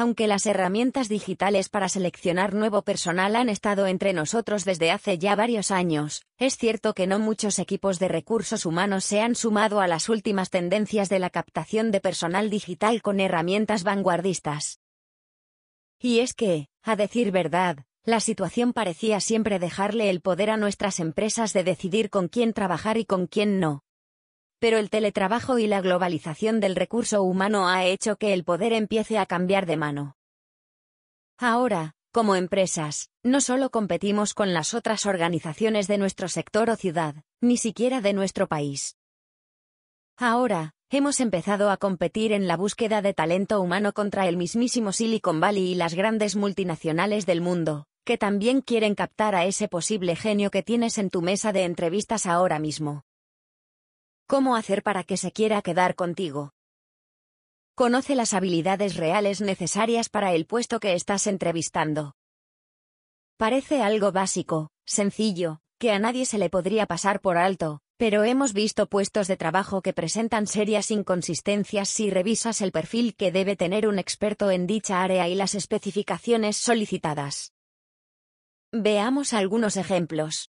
[0.00, 5.36] Aunque las herramientas digitales para seleccionar nuevo personal han estado entre nosotros desde hace ya
[5.36, 9.86] varios años, es cierto que no muchos equipos de recursos humanos se han sumado a
[9.86, 14.80] las últimas tendencias de la captación de personal digital con herramientas vanguardistas.
[15.98, 20.98] Y es que, a decir verdad, la situación parecía siempre dejarle el poder a nuestras
[20.98, 23.82] empresas de decidir con quién trabajar y con quién no
[24.60, 29.18] pero el teletrabajo y la globalización del recurso humano ha hecho que el poder empiece
[29.18, 30.16] a cambiar de mano.
[31.38, 37.14] Ahora, como empresas, no solo competimos con las otras organizaciones de nuestro sector o ciudad,
[37.40, 38.96] ni siquiera de nuestro país.
[40.18, 45.40] Ahora, hemos empezado a competir en la búsqueda de talento humano contra el mismísimo Silicon
[45.40, 50.50] Valley y las grandes multinacionales del mundo, que también quieren captar a ese posible genio
[50.50, 53.04] que tienes en tu mesa de entrevistas ahora mismo.
[54.30, 56.52] ¿Cómo hacer para que se quiera quedar contigo?
[57.74, 62.14] Conoce las habilidades reales necesarias para el puesto que estás entrevistando.
[63.36, 68.52] Parece algo básico, sencillo, que a nadie se le podría pasar por alto, pero hemos
[68.52, 73.88] visto puestos de trabajo que presentan serias inconsistencias si revisas el perfil que debe tener
[73.88, 77.52] un experto en dicha área y las especificaciones solicitadas.
[78.70, 80.50] Veamos algunos ejemplos.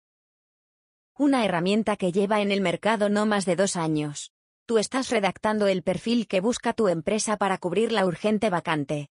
[1.17, 4.33] Una herramienta que lleva en el mercado no más de dos años.
[4.65, 9.09] Tú estás redactando el perfil que busca tu empresa para cubrir la urgente vacante.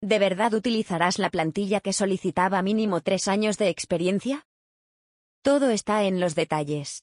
[0.00, 4.46] ¿De verdad utilizarás la plantilla que solicitaba mínimo tres años de experiencia?
[5.42, 7.02] Todo está en los detalles.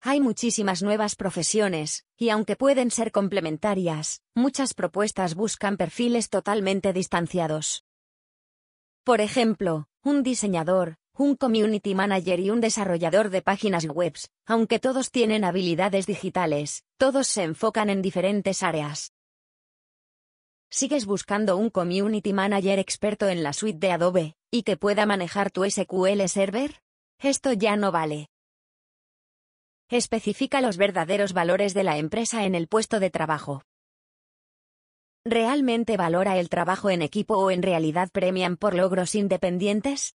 [0.00, 7.84] Hay muchísimas nuevas profesiones, y aunque pueden ser complementarias, muchas propuestas buscan perfiles totalmente distanciados.
[9.04, 14.14] Por ejemplo, un diseñador, un community manager y un desarrollador de páginas web,
[14.46, 19.12] aunque todos tienen habilidades digitales, todos se enfocan en diferentes áreas.
[20.70, 25.50] ¿Sigues buscando un community manager experto en la suite de Adobe, y que pueda manejar
[25.50, 26.80] tu SQL Server?
[27.18, 28.28] Esto ya no vale.
[29.90, 33.62] Especifica los verdaderos valores de la empresa en el puesto de trabajo.
[35.24, 40.17] ¿Realmente valora el trabajo en equipo o en realidad premian por logros independientes?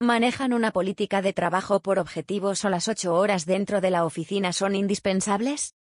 [0.00, 4.52] ¿Manejan una política de trabajo por objetivos o las ocho horas dentro de la oficina
[4.52, 5.76] son indispensables?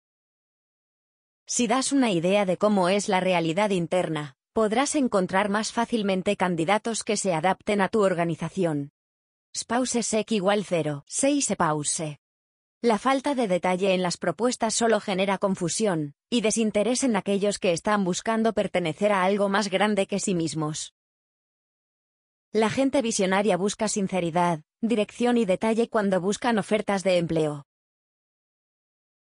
[1.46, 7.04] Si das una idea de cómo es la realidad interna, podrás encontrar más fácilmente candidatos
[7.04, 8.92] que se adapten a tu organización.
[9.54, 12.18] Spause sec igual 0, 6 pause.
[12.80, 17.72] La falta de detalle en las propuestas solo genera confusión y desinterés en aquellos que
[17.72, 20.94] están buscando pertenecer a algo más grande que sí mismos.
[22.52, 27.66] La gente visionaria busca sinceridad, dirección y detalle cuando buscan ofertas de empleo.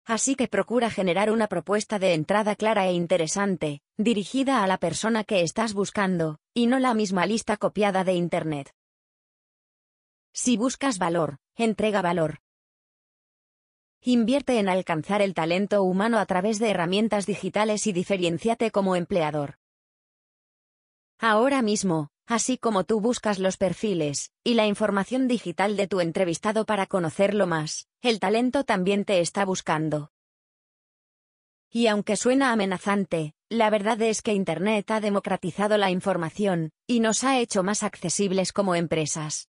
[0.05, 5.25] Así que procura generar una propuesta de entrada clara e interesante, dirigida a la persona
[5.25, 8.71] que estás buscando, y no la misma lista copiada de Internet.
[10.31, 12.39] Si buscas valor, entrega valor.
[13.99, 19.57] Invierte en alcanzar el talento humano a través de herramientas digitales y diferenciate como empleador.
[21.19, 26.65] Ahora mismo, así como tú buscas los perfiles y la información digital de tu entrevistado
[26.65, 30.11] para conocerlo más, el talento también te está buscando.
[31.71, 37.23] Y aunque suena amenazante, la verdad es que Internet ha democratizado la información y nos
[37.23, 39.49] ha hecho más accesibles como empresas.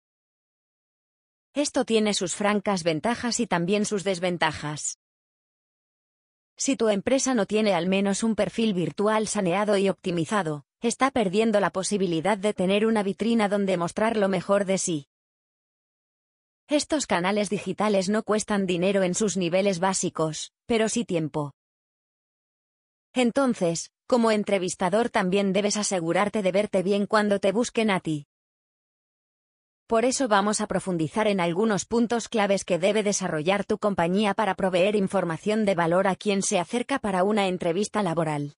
[1.55, 4.99] Esto tiene sus francas ventajas y también sus desventajas.
[6.57, 11.61] Si tu empresa no tiene al menos un perfil virtual saneado y optimizado, está perdiendo
[11.61, 15.07] la posibilidad de tener una vitrina donde mostrar lo mejor de sí.
[16.69, 21.53] Estos canales digitales no cuestan dinero en sus niveles básicos, pero sí tiempo.
[23.15, 28.27] Entonces, como entrevistador también debes asegurarte de verte bien cuando te busquen a ti.
[29.87, 34.55] Por eso vamos a profundizar en algunos puntos claves que debe desarrollar tu compañía para
[34.55, 38.55] proveer información de valor a quien se acerca para una entrevista laboral.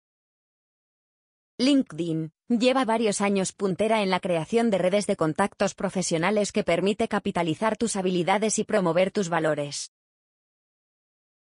[1.59, 7.09] LinkedIn lleva varios años puntera en la creación de redes de contactos profesionales que permite
[7.09, 9.91] capitalizar tus habilidades y promover tus valores.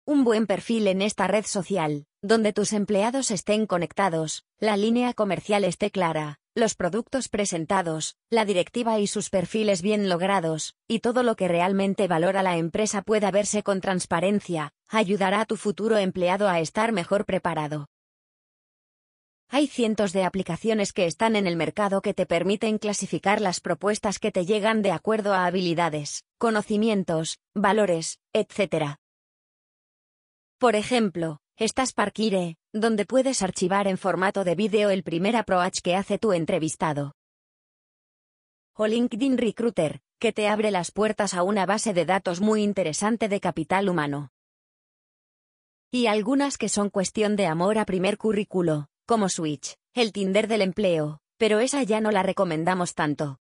[0.06, 5.64] Un buen perfil en esta red social, donde tus empleados estén conectados, la línea comercial
[5.64, 11.36] esté clara, los productos presentados, la directiva y sus perfiles bien logrados, y todo lo
[11.36, 16.60] que realmente valora la empresa pueda verse con transparencia, ayudará a tu futuro empleado a
[16.60, 17.88] estar mejor preparado.
[19.56, 24.18] Hay cientos de aplicaciones que están en el mercado que te permiten clasificar las propuestas
[24.18, 28.96] que te llegan de acuerdo a habilidades, conocimientos, valores, etc.
[30.58, 35.96] Por ejemplo, Estás Parkire, donde puedes archivar en formato de vídeo el primer approach que
[35.96, 37.14] hace tu entrevistado.
[38.74, 43.30] O LinkedIn Recruiter, que te abre las puertas a una base de datos muy interesante
[43.30, 44.32] de capital humano.
[45.92, 50.62] Y algunas que son cuestión de amor a primer currículo, como Switch, el Tinder del
[50.62, 53.40] empleo, pero esa ya no la recomendamos tanto.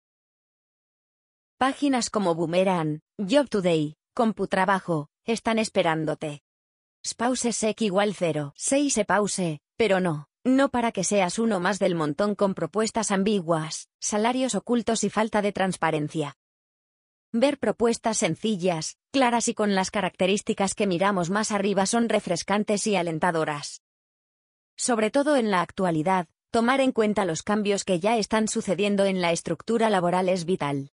[1.58, 6.42] Páginas como Boomerang, Job Today, CompuTrabajo, están esperándote.
[7.04, 8.54] Sec igual 0.
[8.56, 13.12] 6 se pause, pero no, no para que seas uno más del montón con propuestas
[13.12, 16.36] ambiguas, salarios ocultos y falta de transparencia.
[17.32, 22.96] Ver propuestas sencillas, claras y con las características que miramos más arriba son refrescantes y
[22.96, 23.82] alentadoras.
[24.82, 29.22] Sobre todo en la actualidad, tomar en cuenta los cambios que ya están sucediendo en
[29.22, 30.90] la estructura laboral es vital.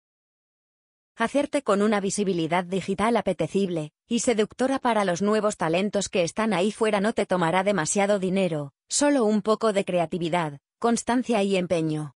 [1.17, 6.71] Hacerte con una visibilidad digital apetecible y seductora para los nuevos talentos que están ahí
[6.71, 12.15] fuera no te tomará demasiado dinero, solo un poco de creatividad, constancia y empeño.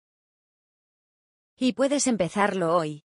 [1.58, 3.06] Y puedes empezarlo hoy.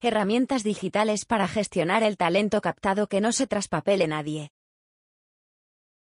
[0.00, 4.52] Herramientas digitales para gestionar el talento captado que no se traspapele nadie.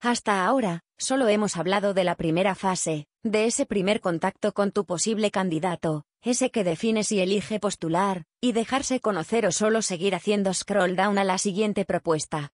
[0.03, 4.85] Hasta ahora, solo hemos hablado de la primera fase, de ese primer contacto con tu
[4.85, 10.55] posible candidato, ese que define si elige postular, y dejarse conocer o solo seguir haciendo
[10.55, 12.49] scroll down a la siguiente propuesta.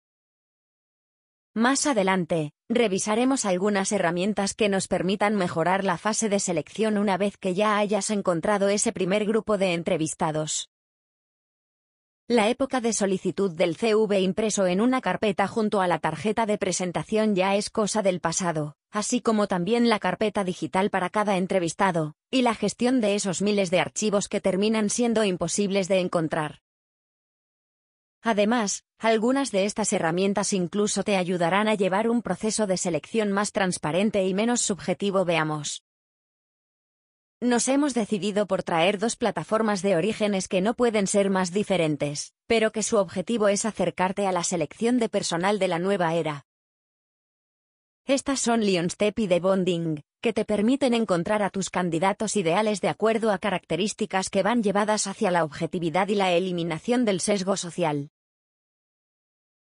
[1.53, 7.35] Más adelante, revisaremos algunas herramientas que nos permitan mejorar la fase de selección una vez
[7.35, 10.69] que ya hayas encontrado ese primer grupo de entrevistados.
[12.29, 16.57] La época de solicitud del CV impreso en una carpeta junto a la tarjeta de
[16.57, 22.15] presentación ya es cosa del pasado, así como también la carpeta digital para cada entrevistado,
[22.31, 26.61] y la gestión de esos miles de archivos que terminan siendo imposibles de encontrar.
[28.21, 33.51] Además, algunas de estas herramientas incluso te ayudarán a llevar un proceso de selección más
[33.51, 35.25] transparente y menos subjetivo.
[35.25, 35.83] Veamos.
[37.43, 42.31] Nos hemos decidido por traer dos plataformas de orígenes que no pueden ser más diferentes,
[42.47, 46.45] pero que su objetivo es acercarte a la selección de personal de la nueva era.
[48.05, 52.87] Estas son Lionstep y The Bonding, que te permiten encontrar a tus candidatos ideales de
[52.87, 58.09] acuerdo a características que van llevadas hacia la objetividad y la eliminación del sesgo social.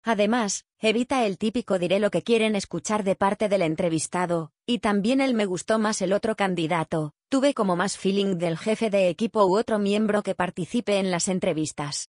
[0.08, 5.20] Además, evita el típico diré lo que quieren escuchar de parte del entrevistado, y también
[5.20, 9.48] el me gustó más el otro candidato, tuve como más feeling del jefe de equipo
[9.48, 12.10] u otro miembro que participe en las entrevistas.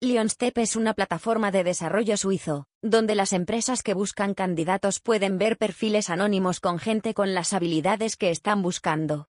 [0.00, 5.58] Lionstep es una plataforma de desarrollo suizo, donde las empresas que buscan candidatos pueden ver
[5.58, 9.26] perfiles anónimos con gente con las habilidades que están buscando.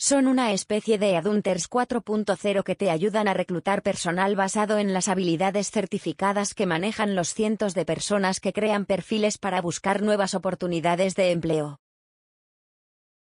[0.00, 5.08] Son una especie de Adunters 4.0 que te ayudan a reclutar personal basado en las
[5.08, 11.16] habilidades certificadas que manejan los cientos de personas que crean perfiles para buscar nuevas oportunidades
[11.16, 11.80] de empleo.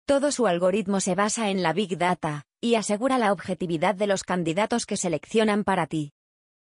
[0.07, 4.23] Todo su algoritmo se basa en la Big Data, y asegura la objetividad de los
[4.23, 6.13] candidatos que seleccionan para ti.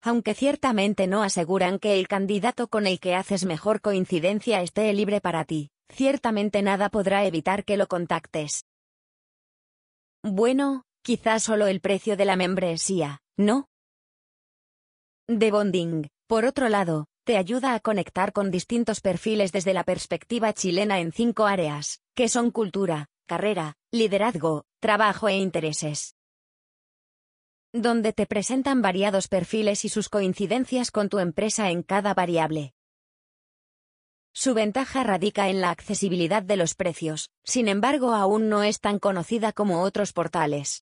[0.00, 5.20] Aunque ciertamente no aseguran que el candidato con el que haces mejor coincidencia esté libre
[5.20, 8.64] para ti, ciertamente nada podrá evitar que lo contactes.
[10.24, 13.66] Bueno, quizás solo el precio de la membresía, ¿no?
[15.26, 20.52] The Bonding, por otro lado, te ayuda a conectar con distintos perfiles desde la perspectiva
[20.52, 26.14] chilena en cinco áreas, que son cultura, carrera, liderazgo, trabajo e intereses.
[27.73, 32.75] Donde te presentan variados perfiles y sus coincidencias con tu empresa en cada variable.
[34.34, 38.98] Su ventaja radica en la accesibilidad de los precios, sin embargo aún no es tan
[38.98, 40.84] conocida como otros portales.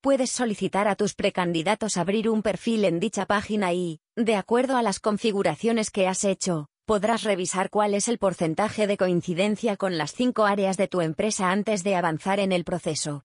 [0.00, 4.82] Puedes solicitar a tus precandidatos abrir un perfil en dicha página y, de acuerdo a
[4.82, 10.12] las configuraciones que has hecho, podrás revisar cuál es el porcentaje de coincidencia con las
[10.12, 13.24] cinco áreas de tu empresa antes de avanzar en el proceso.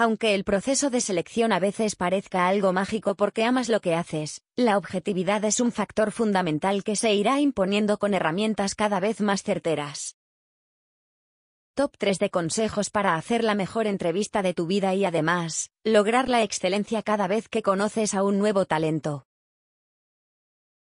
[0.00, 4.42] Aunque el proceso de selección a veces parezca algo mágico porque amas lo que haces,
[4.54, 9.42] la objetividad es un factor fundamental que se irá imponiendo con herramientas cada vez más
[9.42, 10.16] certeras.
[11.74, 16.28] Top 3 de consejos para hacer la mejor entrevista de tu vida y además, lograr
[16.28, 19.26] la excelencia cada vez que conoces a un nuevo talento.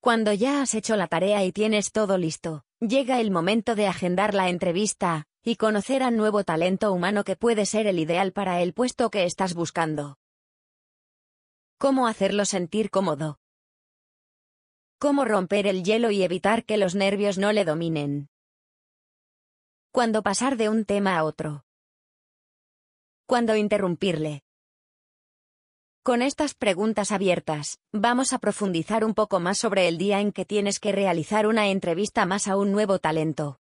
[0.00, 4.33] Cuando ya has hecho la tarea y tienes todo listo, llega el momento de agendar
[4.33, 8.73] la entrevista, y conocer a nuevo talento humano que puede ser el ideal para el
[8.73, 10.19] puesto que estás buscando.
[11.79, 13.41] ¿Cómo hacerlo sentir cómodo?
[14.99, 18.29] ¿Cómo romper el hielo y evitar que los nervios no le dominen?
[19.91, 21.65] ¿Cuándo pasar de un tema a otro?
[23.27, 24.45] ¿Cuándo interrumpirle?
[26.05, 30.45] Con estas preguntas abiertas, vamos a profundizar un poco más sobre el día en que
[30.45, 33.62] tienes que realizar una entrevista más a un nuevo talento.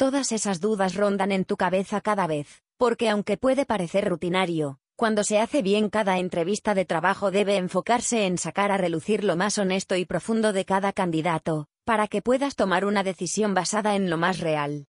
[0.00, 5.24] Todas esas dudas rondan en tu cabeza cada vez, porque aunque puede parecer rutinario, cuando
[5.24, 9.58] se hace bien cada entrevista de trabajo debe enfocarse en sacar a relucir lo más
[9.58, 14.16] honesto y profundo de cada candidato, para que puedas tomar una decisión basada en lo
[14.16, 14.86] más real.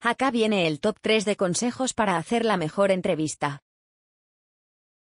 [0.00, 3.60] Acá viene el top 3 de consejos para hacer la mejor entrevista.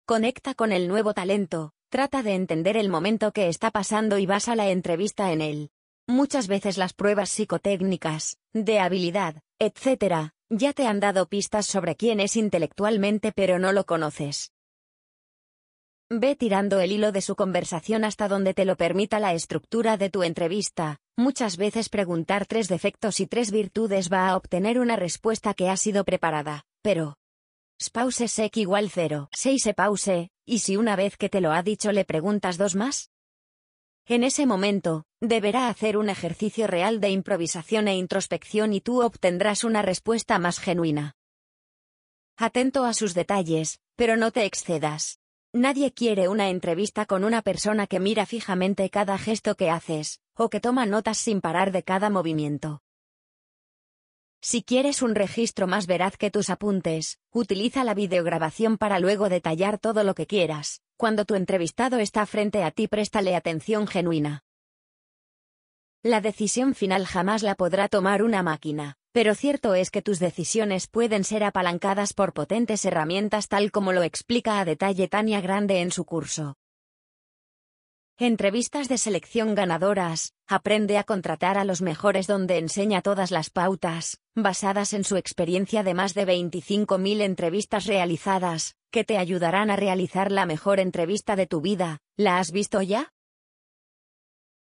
[0.06, 4.56] Conecta con el nuevo talento, trata de entender el momento que está pasando y basa
[4.56, 5.70] la entrevista en él.
[6.06, 12.20] Muchas veces las pruebas psicotécnicas, de habilidad, etc., ya te han dado pistas sobre quién
[12.20, 14.52] es intelectualmente pero no lo conoces.
[16.10, 20.10] Ve tirando el hilo de su conversación hasta donde te lo permita la estructura de
[20.10, 20.98] tu entrevista.
[21.16, 25.76] Muchas veces preguntar tres defectos y tres virtudes va a obtener una respuesta que ha
[25.78, 27.16] sido preparada, pero,
[27.80, 29.30] Spause sec igual 0.
[29.32, 32.74] 6 se pause, ¿y si una vez que te lo ha dicho le preguntas dos
[32.74, 33.10] más?
[34.06, 39.64] En ese momento, deberá hacer un ejercicio real de improvisación e introspección y tú obtendrás
[39.64, 41.16] una respuesta más genuina.
[42.36, 45.20] Atento a sus detalles, pero no te excedas.
[45.54, 50.50] Nadie quiere una entrevista con una persona que mira fijamente cada gesto que haces, o
[50.50, 52.82] que toma notas sin parar de cada movimiento.
[54.42, 59.78] Si quieres un registro más veraz que tus apuntes, utiliza la videograbación para luego detallar
[59.78, 60.83] todo lo que quieras.
[60.96, 64.44] Cuando tu entrevistado está frente a ti, préstale atención genuina.
[66.02, 70.86] La decisión final jamás la podrá tomar una máquina, pero cierto es que tus decisiones
[70.86, 75.90] pueden ser apalancadas por potentes herramientas tal como lo explica a detalle Tania Grande en
[75.90, 76.56] su curso.
[78.18, 84.20] Entrevistas de selección ganadoras, aprende a contratar a los mejores donde enseña todas las pautas,
[84.36, 90.30] basadas en su experiencia de más de 25.000 entrevistas realizadas, que te ayudarán a realizar
[90.30, 91.98] la mejor entrevista de tu vida.
[92.16, 93.12] ¿La has visto ya?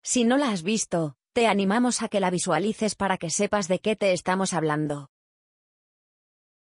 [0.03, 3.79] Si no la has visto, te animamos a que la visualices para que sepas de
[3.79, 5.11] qué te estamos hablando.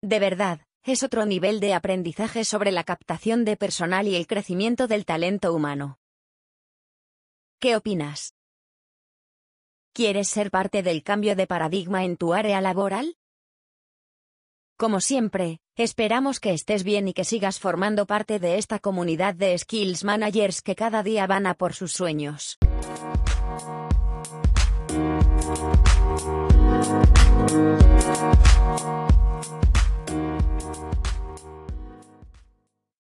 [0.04, 4.86] De verdad, es otro nivel de aprendizaje sobre la captación de personal y el crecimiento
[4.88, 5.98] del talento humano.
[7.60, 8.36] ¿Qué opinas?
[9.92, 13.18] ¿Quieres ser parte del cambio de paradigma en tu área laboral?
[14.78, 19.58] Como siempre, esperamos que estés bien y que sigas formando parte de esta comunidad de
[19.58, 22.60] skills managers que cada día van a por sus sueños.